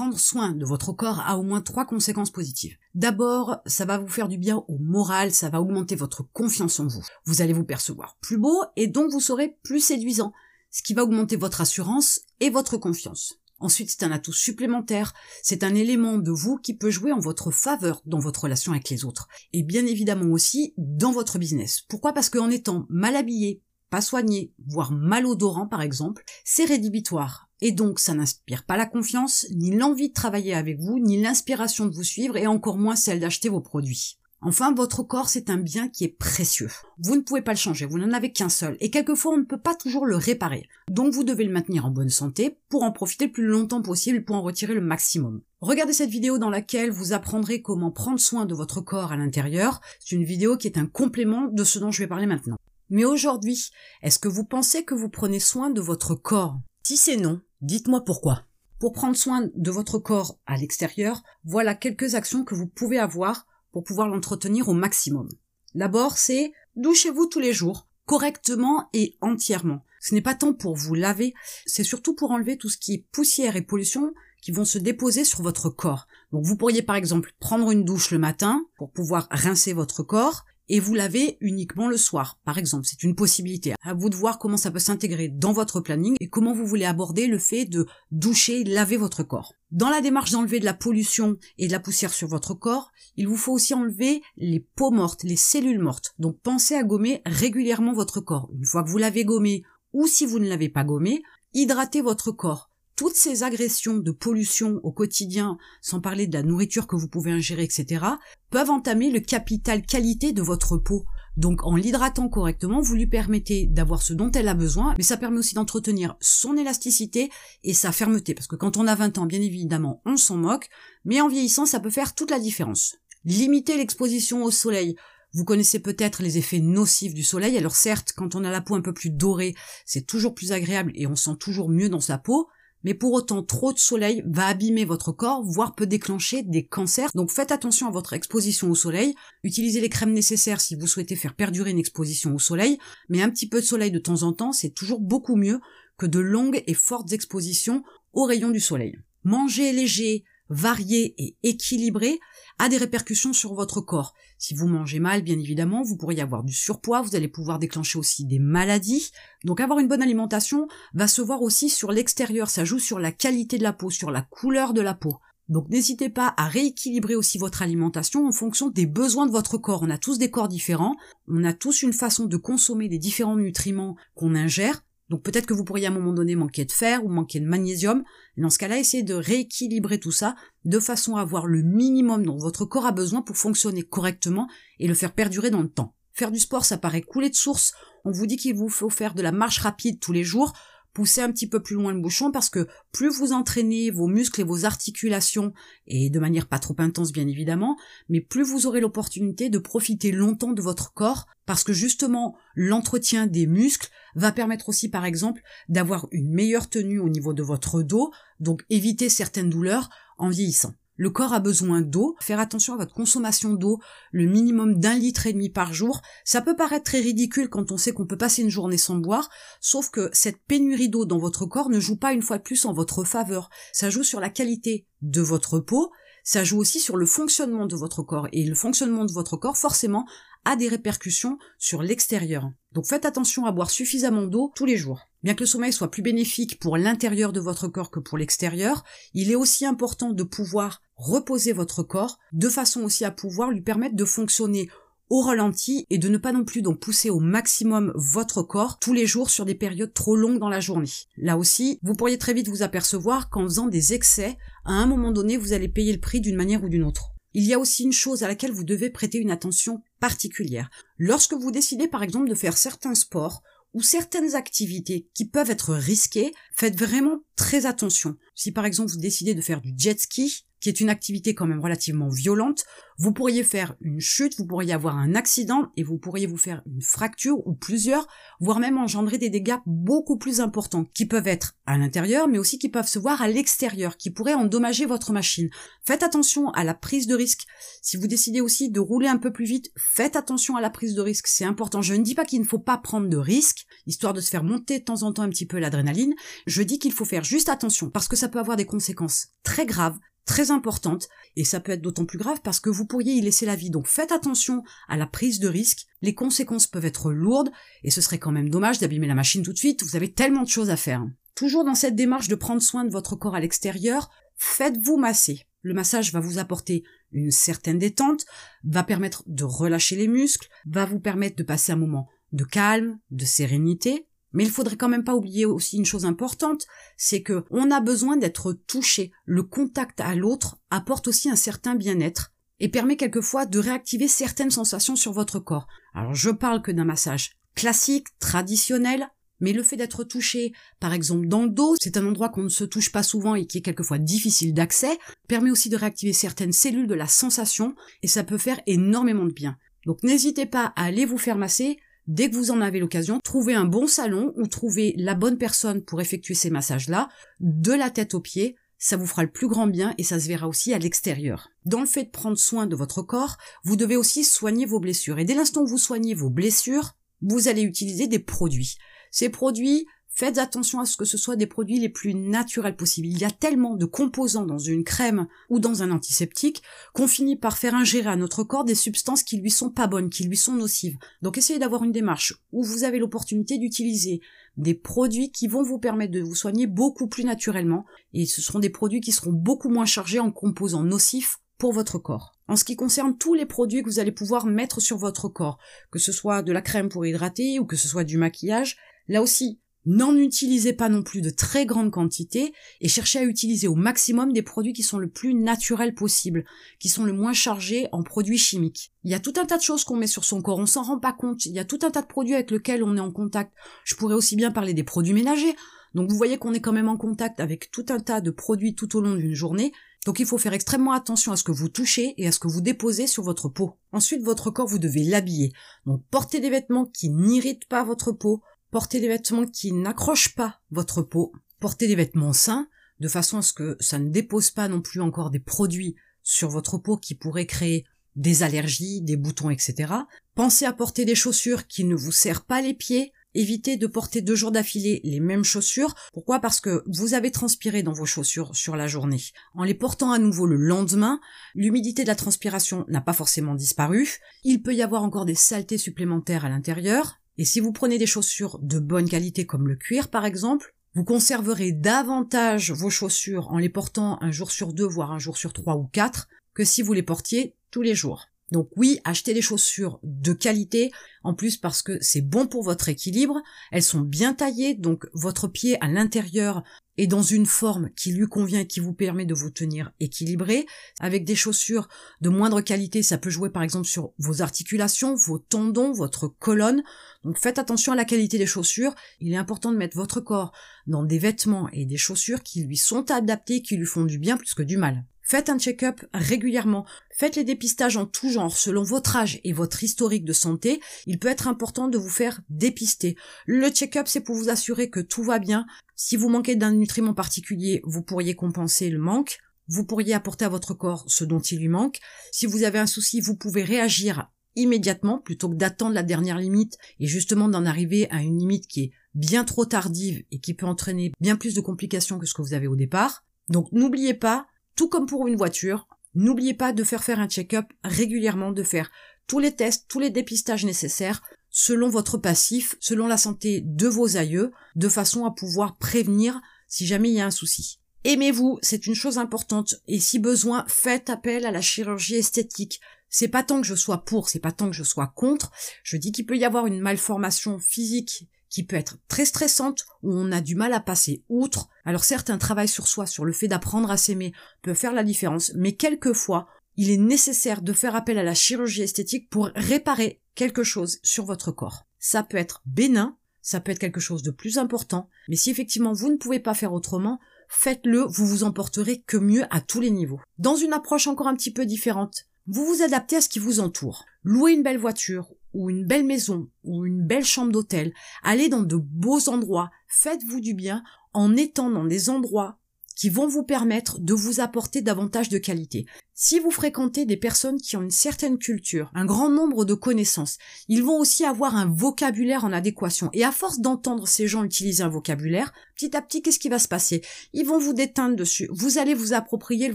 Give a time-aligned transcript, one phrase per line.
[0.00, 2.74] Prendre soin de votre corps a au moins trois conséquences positives.
[2.94, 6.86] D'abord, ça va vous faire du bien au moral, ça va augmenter votre confiance en
[6.86, 7.02] vous.
[7.26, 10.32] Vous allez vous percevoir plus beau et donc vous serez plus séduisant,
[10.70, 13.42] ce qui va augmenter votre assurance et votre confiance.
[13.58, 17.50] Ensuite, c'est un atout supplémentaire, c'est un élément de vous qui peut jouer en votre
[17.50, 19.28] faveur dans votre relation avec les autres.
[19.52, 21.82] Et bien évidemment aussi dans votre business.
[21.90, 22.14] Pourquoi?
[22.14, 27.49] Parce qu'en étant mal habillé, pas soigné, voire malodorant par exemple, c'est rédhibitoire.
[27.60, 31.86] Et donc ça n'inspire pas la confiance, ni l'envie de travailler avec vous, ni l'inspiration
[31.86, 34.16] de vous suivre, et encore moins celle d'acheter vos produits.
[34.42, 36.70] Enfin, votre corps, c'est un bien qui est précieux.
[36.98, 39.44] Vous ne pouvez pas le changer, vous n'en avez qu'un seul, et quelquefois on ne
[39.44, 40.66] peut pas toujours le réparer.
[40.90, 44.24] Donc vous devez le maintenir en bonne santé pour en profiter le plus longtemps possible
[44.24, 45.42] pour en retirer le maximum.
[45.60, 49.82] Regardez cette vidéo dans laquelle vous apprendrez comment prendre soin de votre corps à l'intérieur.
[49.98, 52.56] C'est une vidéo qui est un complément de ce dont je vais parler maintenant.
[52.88, 53.70] Mais aujourd'hui,
[54.02, 56.58] est-ce que vous pensez que vous prenez soin de votre corps?
[56.82, 58.44] Si c'est non, dites-moi pourquoi.
[58.78, 63.46] Pour prendre soin de votre corps à l'extérieur, voilà quelques actions que vous pouvez avoir
[63.72, 65.28] pour pouvoir l'entretenir au maximum.
[65.74, 69.84] D'abord, c'est douchez-vous tous les jours, correctement et entièrement.
[70.00, 71.34] Ce n'est pas tant pour vous laver,
[71.66, 75.24] c'est surtout pour enlever tout ce qui est poussière et pollution qui vont se déposer
[75.24, 76.06] sur votre corps.
[76.32, 80.46] Donc vous pourriez par exemple prendre une douche le matin pour pouvoir rincer votre corps
[80.70, 82.86] et vous lavez uniquement le soir, par exemple.
[82.86, 83.74] C'est une possibilité.
[83.82, 86.84] À vous de voir comment ça peut s'intégrer dans votre planning et comment vous voulez
[86.84, 89.52] aborder le fait de doucher, laver votre corps.
[89.72, 93.26] Dans la démarche d'enlever de la pollution et de la poussière sur votre corps, il
[93.26, 96.14] vous faut aussi enlever les peaux mortes, les cellules mortes.
[96.20, 98.48] Donc pensez à gommer régulièrement votre corps.
[98.54, 101.20] Une fois que vous l'avez gommé ou si vous ne l'avez pas gommé,
[101.52, 102.69] hydratez votre corps
[103.00, 107.30] toutes ces agressions de pollution au quotidien, sans parler de la nourriture que vous pouvez
[107.30, 108.04] ingérer, etc.,
[108.50, 111.06] peuvent entamer le capital qualité de votre peau.
[111.38, 115.16] Donc en l'hydratant correctement, vous lui permettez d'avoir ce dont elle a besoin, mais ça
[115.16, 117.30] permet aussi d'entretenir son élasticité
[117.64, 120.68] et sa fermeté, parce que quand on a 20 ans, bien évidemment, on s'en moque,
[121.06, 122.96] mais en vieillissant, ça peut faire toute la différence.
[123.24, 124.94] Limiter l'exposition au soleil.
[125.32, 128.74] Vous connaissez peut-être les effets nocifs du soleil, alors certes, quand on a la peau
[128.74, 129.54] un peu plus dorée,
[129.86, 132.50] c'est toujours plus agréable et on sent toujours mieux dans sa peau,
[132.84, 137.10] mais pour autant trop de soleil va abîmer votre corps, voire peut déclencher des cancers.
[137.14, 141.16] Donc faites attention à votre exposition au soleil, utilisez les crèmes nécessaires si vous souhaitez
[141.16, 144.32] faire perdurer une exposition au soleil, mais un petit peu de soleil de temps en
[144.32, 145.60] temps, c'est toujours beaucoup mieux
[145.98, 147.82] que de longues et fortes expositions
[148.12, 148.98] aux rayons du soleil.
[149.24, 152.20] Mangez léger, varié et équilibré
[152.58, 154.12] a des répercussions sur votre corps.
[154.36, 157.98] Si vous mangez mal, bien évidemment, vous pourriez avoir du surpoids, vous allez pouvoir déclencher
[157.98, 159.12] aussi des maladies.
[159.44, 163.12] Donc avoir une bonne alimentation va se voir aussi sur l'extérieur, ça joue sur la
[163.12, 165.16] qualité de la peau, sur la couleur de la peau.
[165.48, 169.82] Donc n'hésitez pas à rééquilibrer aussi votre alimentation en fonction des besoins de votre corps.
[169.82, 170.96] On a tous des corps différents,
[171.26, 175.54] on a tous une façon de consommer des différents nutriments qu'on ingère, donc peut-être que
[175.54, 178.04] vous pourriez à un moment donné manquer de fer ou manquer de magnésium.
[178.36, 182.24] Et dans ce cas-là, essayez de rééquilibrer tout ça de façon à avoir le minimum
[182.24, 185.96] dont votre corps a besoin pour fonctionner correctement et le faire perdurer dans le temps.
[186.12, 187.72] Faire du sport, ça paraît couler de source.
[188.04, 190.52] On vous dit qu'il vous faut faire de la marche rapide tous les jours
[190.92, 194.40] poussez un petit peu plus loin le bouchon parce que plus vous entraînez vos muscles
[194.40, 195.52] et vos articulations,
[195.86, 197.76] et de manière pas trop intense bien évidemment,
[198.08, 203.26] mais plus vous aurez l'opportunité de profiter longtemps de votre corps parce que justement l'entretien
[203.26, 207.82] des muscles va permettre aussi par exemple d'avoir une meilleure tenue au niveau de votre
[207.82, 210.74] dos, donc éviter certaines douleurs en vieillissant.
[211.00, 212.14] Le corps a besoin d'eau.
[212.20, 213.80] Faire attention à votre consommation d'eau,
[214.12, 216.02] le minimum d'un litre et demi par jour.
[216.26, 219.30] Ça peut paraître très ridicule quand on sait qu'on peut passer une journée sans boire,
[219.62, 222.66] sauf que cette pénurie d'eau dans votre corps ne joue pas une fois de plus
[222.66, 223.48] en votre faveur.
[223.72, 225.90] Ça joue sur la qualité de votre peau,
[226.22, 228.28] ça joue aussi sur le fonctionnement de votre corps.
[228.32, 230.06] Et le fonctionnement de votre corps, forcément,
[230.44, 232.50] a des répercussions sur l'extérieur.
[232.72, 235.00] Donc faites attention à boire suffisamment d'eau tous les jours.
[235.22, 238.84] Bien que le sommeil soit plus bénéfique pour l'intérieur de votre corps que pour l'extérieur,
[239.12, 243.60] il est aussi important de pouvoir reposer votre corps de façon aussi à pouvoir lui
[243.60, 244.68] permettre de fonctionner
[245.10, 248.92] au ralenti et de ne pas non plus donc pousser au maximum votre corps tous
[248.92, 250.90] les jours sur des périodes trop longues dans la journée.
[251.16, 255.10] Là aussi, vous pourriez très vite vous apercevoir qu'en faisant des excès, à un moment
[255.10, 257.10] donné, vous allez payer le prix d'une manière ou d'une autre.
[257.34, 260.70] Il y a aussi une chose à laquelle vous devez prêter une attention particulière.
[260.98, 263.42] Lorsque vous décidez par exemple de faire certains sports
[263.72, 268.16] ou certaines activités qui peuvent être risquées, faites vraiment très attention.
[268.34, 271.46] Si par exemple vous décidez de faire du jet ski, qui est une activité quand
[271.46, 272.64] même relativement violente,
[272.98, 276.62] vous pourriez faire une chute, vous pourriez avoir un accident et vous pourriez vous faire
[276.66, 278.06] une fracture ou plusieurs,
[278.40, 282.58] voire même engendrer des dégâts beaucoup plus importants qui peuvent être à l'intérieur mais aussi
[282.58, 285.48] qui peuvent se voir à l'extérieur, qui pourraient endommager votre machine.
[285.82, 287.46] Faites attention à la prise de risque.
[287.80, 290.94] Si vous décidez aussi de rouler un peu plus vite, faites attention à la prise
[290.94, 291.80] de risque, c'est important.
[291.80, 294.44] Je ne dis pas qu'il ne faut pas prendre de risques, histoire de se faire
[294.44, 296.14] monter de temps en temps un petit peu l'adrénaline.
[296.46, 299.64] Je dis qu'il faut faire juste attention parce que ça peut avoir des conséquences très
[299.64, 303.20] graves très importante, et ça peut être d'autant plus grave parce que vous pourriez y
[303.20, 303.70] laisser la vie.
[303.70, 307.50] Donc faites attention à la prise de risque, les conséquences peuvent être lourdes,
[307.82, 310.42] et ce serait quand même dommage d'abîmer la machine tout de suite, vous avez tellement
[310.42, 311.04] de choses à faire.
[311.34, 315.46] Toujours dans cette démarche de prendre soin de votre corps à l'extérieur, faites-vous masser.
[315.62, 318.24] Le massage va vous apporter une certaine détente,
[318.64, 322.98] va permettre de relâcher les muscles, va vous permettre de passer un moment de calme,
[323.10, 326.66] de sérénité, mais il faudrait quand même pas oublier aussi une chose importante,
[326.96, 329.12] c'est que on a besoin d'être touché.
[329.24, 334.50] Le contact à l'autre apporte aussi un certain bien-être et permet quelquefois de réactiver certaines
[334.50, 335.66] sensations sur votre corps.
[335.94, 339.08] Alors je parle que d'un massage classique, traditionnel,
[339.40, 342.48] mais le fait d'être touché, par exemple dans le dos, c'est un endroit qu'on ne
[342.48, 344.98] se touche pas souvent et qui est quelquefois difficile d'accès,
[345.28, 349.32] permet aussi de réactiver certaines cellules de la sensation et ça peut faire énormément de
[349.32, 349.56] bien.
[349.86, 353.54] Donc n'hésitez pas à aller vous faire masser, Dès que vous en avez l'occasion, trouvez
[353.54, 357.08] un bon salon ou trouvez la bonne personne pour effectuer ces massages-là,
[357.40, 360.26] de la tête aux pieds, ça vous fera le plus grand bien et ça se
[360.26, 361.50] verra aussi à l'extérieur.
[361.66, 365.18] Dans le fait de prendre soin de votre corps, vous devez aussi soigner vos blessures.
[365.18, 368.76] Et dès l'instant où vous soignez vos blessures, vous allez utiliser des produits.
[369.10, 369.86] Ces produits,
[370.20, 373.08] Faites attention à ce que ce soit des produits les plus naturels possibles.
[373.08, 376.62] Il y a tellement de composants dans une crème ou dans un antiseptique
[376.92, 380.10] qu'on finit par faire ingérer à notre corps des substances qui lui sont pas bonnes,
[380.10, 380.98] qui lui sont nocives.
[381.22, 384.20] Donc essayez d'avoir une démarche où vous avez l'opportunité d'utiliser
[384.58, 388.58] des produits qui vont vous permettre de vous soigner beaucoup plus naturellement et ce seront
[388.58, 392.34] des produits qui seront beaucoup moins chargés en composants nocifs pour votre corps.
[392.46, 395.56] En ce qui concerne tous les produits que vous allez pouvoir mettre sur votre corps,
[395.90, 398.76] que ce soit de la crème pour hydrater ou que ce soit du maquillage,
[399.08, 403.66] là aussi, N'en utilisez pas non plus de très grandes quantités et cherchez à utiliser
[403.66, 406.44] au maximum des produits qui sont le plus naturels possible,
[406.78, 408.92] qui sont le moins chargés en produits chimiques.
[409.04, 410.82] Il y a tout un tas de choses qu'on met sur son corps, on s'en
[410.82, 411.46] rend pas compte.
[411.46, 413.52] Il y a tout un tas de produits avec lesquels on est en contact.
[413.84, 415.56] Je pourrais aussi bien parler des produits ménagers.
[415.94, 418.74] Donc vous voyez qu'on est quand même en contact avec tout un tas de produits
[418.74, 419.72] tout au long d'une journée.
[420.06, 422.48] Donc il faut faire extrêmement attention à ce que vous touchez et à ce que
[422.48, 423.76] vous déposez sur votre peau.
[423.92, 425.52] Ensuite, votre corps, vous devez l'habiller.
[425.84, 430.60] Donc portez des vêtements qui n'irritent pas votre peau, Portez des vêtements qui n'accrochent pas
[430.70, 431.32] votre peau.
[431.58, 432.68] Portez des vêtements sains,
[433.00, 436.50] de façon à ce que ça ne dépose pas non plus encore des produits sur
[436.50, 437.84] votre peau qui pourraient créer
[438.14, 439.92] des allergies, des boutons, etc.
[440.34, 443.12] Pensez à porter des chaussures qui ne vous serrent pas les pieds.
[443.34, 445.94] Évitez de porter deux jours d'affilée les mêmes chaussures.
[446.12, 446.40] Pourquoi?
[446.40, 449.22] Parce que vous avez transpiré dans vos chaussures sur la journée.
[449.54, 451.20] En les portant à nouveau le lendemain,
[451.54, 454.18] l'humidité de la transpiration n'a pas forcément disparu.
[454.42, 457.19] Il peut y avoir encore des saletés supplémentaires à l'intérieur.
[457.40, 461.04] Et si vous prenez des chaussures de bonne qualité comme le cuir par exemple, vous
[461.04, 465.54] conserverez davantage vos chaussures en les portant un jour sur deux, voire un jour sur
[465.54, 468.26] trois ou quatre, que si vous les portiez tous les jours.
[468.50, 470.90] Donc oui, achetez des chaussures de qualité,
[471.22, 475.46] en plus parce que c'est bon pour votre équilibre, elles sont bien taillées, donc votre
[475.46, 476.64] pied à l'intérieur
[476.96, 480.66] est dans une forme qui lui convient et qui vous permet de vous tenir équilibré.
[480.98, 481.88] Avec des chaussures
[482.20, 486.82] de moindre qualité, ça peut jouer par exemple sur vos articulations, vos tendons, votre colonne.
[487.24, 488.94] Donc faites attention à la qualité des chaussures.
[489.20, 490.52] Il est important de mettre votre corps
[490.86, 494.36] dans des vêtements et des chaussures qui lui sont adaptés, qui lui font du bien
[494.36, 495.04] plus que du mal.
[495.30, 496.84] Faites un check-up régulièrement.
[497.12, 500.80] Faites les dépistages en tout genre selon votre âge et votre historique de santé.
[501.06, 503.14] Il peut être important de vous faire dépister.
[503.46, 505.66] Le check-up, c'est pour vous assurer que tout va bien.
[505.94, 509.38] Si vous manquez d'un nutriment particulier, vous pourriez compenser le manque.
[509.68, 512.00] Vous pourriez apporter à votre corps ce dont il lui manque.
[512.32, 516.76] Si vous avez un souci, vous pouvez réagir immédiatement plutôt que d'attendre la dernière limite
[516.98, 520.66] et justement d'en arriver à une limite qui est bien trop tardive et qui peut
[520.66, 523.24] entraîner bien plus de complications que ce que vous avez au départ.
[523.48, 527.66] Donc n'oubliez pas, tout comme pour une voiture, n'oubliez pas de faire faire un check-up
[527.84, 528.90] régulièrement, de faire
[529.26, 534.16] tous les tests, tous les dépistages nécessaires selon votre passif, selon la santé de vos
[534.16, 537.80] aïeux, de façon à pouvoir prévenir si jamais il y a un souci.
[538.04, 542.80] Aimez-vous, c'est une chose importante, et si besoin, faites appel à la chirurgie esthétique.
[543.10, 545.50] C'est pas tant que je sois pour, c'est pas tant que je sois contre.
[545.82, 550.12] Je dis qu'il peut y avoir une malformation physique qui peut être très stressante, où
[550.12, 551.68] on a du mal à passer outre.
[551.84, 555.04] Alors certes, un travail sur soi, sur le fait d'apprendre à s'aimer, peut faire la
[555.04, 560.20] différence, mais quelquefois, il est nécessaire de faire appel à la chirurgie esthétique pour réparer
[560.34, 561.86] quelque chose sur votre corps.
[561.98, 565.92] Ça peut être bénin, ça peut être quelque chose de plus important, mais si effectivement
[565.92, 569.90] vous ne pouvez pas faire autrement, faites-le, vous vous emporterez que mieux à tous les
[569.90, 570.20] niveaux.
[570.38, 573.60] Dans une approche encore un petit peu différente, vous vous adaptez à ce qui vous
[573.60, 574.04] entoure.
[574.24, 577.92] Louez une belle voiture ou une belle maison ou une belle chambre d'hôtel.
[578.22, 579.70] Allez dans de beaux endroits.
[579.88, 582.60] Faites-vous du bien en étant dans des endroits
[583.00, 585.86] qui vont vous permettre de vous apporter davantage de qualité.
[586.12, 590.36] Si vous fréquentez des personnes qui ont une certaine culture, un grand nombre de connaissances,
[590.68, 593.08] ils vont aussi avoir un vocabulaire en adéquation.
[593.14, 596.58] Et à force d'entendre ces gens utiliser un vocabulaire, petit à petit, qu'est-ce qui va
[596.58, 597.00] se passer?
[597.32, 598.50] Ils vont vous déteindre dessus.
[598.52, 599.74] Vous allez vous approprier le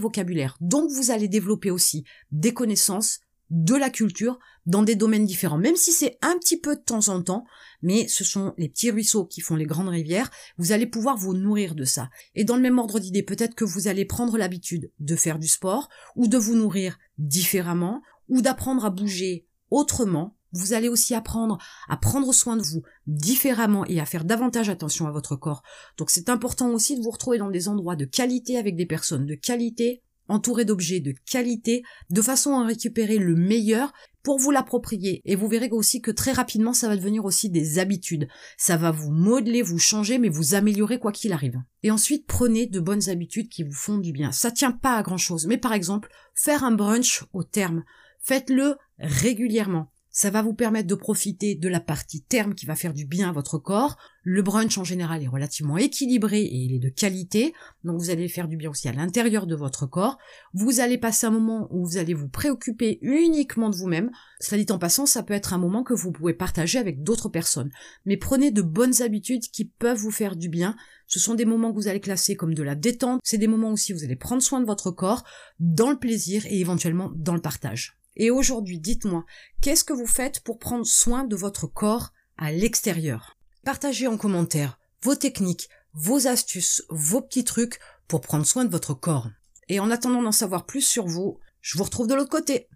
[0.00, 0.56] vocabulaire.
[0.60, 3.18] Donc vous allez développer aussi des connaissances,
[3.50, 7.08] de la culture dans des domaines différents, même si c'est un petit peu de temps
[7.08, 7.44] en temps,
[7.82, 11.34] mais ce sont les petits ruisseaux qui font les grandes rivières, vous allez pouvoir vous
[11.34, 12.10] nourrir de ça.
[12.34, 15.48] Et dans le même ordre d'idée, peut-être que vous allez prendre l'habitude de faire du
[15.48, 20.36] sport, ou de vous nourrir différemment, ou d'apprendre à bouger autrement.
[20.52, 25.06] Vous allez aussi apprendre à prendre soin de vous différemment et à faire davantage attention
[25.06, 25.62] à votre corps.
[25.98, 29.26] Donc c'est important aussi de vous retrouver dans des endroits de qualité avec des personnes
[29.26, 33.92] de qualité entouré d'objets de qualité, de façon à récupérer le meilleur
[34.22, 35.22] pour vous l'approprier.
[35.24, 38.26] Et vous verrez aussi que très rapidement, ça va devenir aussi des habitudes.
[38.56, 41.62] Ça va vous modeler, vous changer, mais vous améliorer quoi qu'il arrive.
[41.84, 44.32] Et ensuite, prenez de bonnes habitudes qui vous font du bien.
[44.32, 45.46] Ça tient pas à grand chose.
[45.46, 47.84] Mais par exemple, faire un brunch au terme.
[48.18, 49.92] Faites-le régulièrement.
[50.18, 53.28] Ça va vous permettre de profiter de la partie terme qui va faire du bien
[53.28, 53.98] à votre corps.
[54.22, 57.52] Le brunch en général est relativement équilibré et il est de qualité,
[57.84, 60.16] donc vous allez faire du bien aussi à l'intérieur de votre corps.
[60.54, 64.10] Vous allez passer un moment où vous allez vous préoccuper uniquement de vous-même.
[64.40, 67.28] Cela dit en passant, ça peut être un moment que vous pouvez partager avec d'autres
[67.28, 67.70] personnes.
[68.06, 70.76] Mais prenez de bonnes habitudes qui peuvent vous faire du bien.
[71.08, 73.20] Ce sont des moments que vous allez classer comme de la détente.
[73.22, 75.24] C'est des moments aussi où vous allez prendre soin de votre corps,
[75.60, 77.98] dans le plaisir et éventuellement dans le partage.
[78.16, 79.24] Et aujourd'hui, dites-moi,
[79.60, 83.36] qu'est-ce que vous faites pour prendre soin de votre corps à l'extérieur?
[83.64, 88.94] Partagez en commentaire vos techniques, vos astuces, vos petits trucs pour prendre soin de votre
[88.94, 89.28] corps.
[89.68, 92.68] Et en attendant d'en savoir plus sur vous, je vous retrouve de l'autre côté.